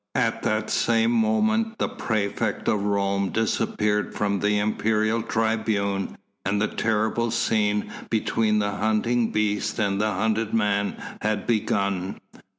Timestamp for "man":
10.55-10.95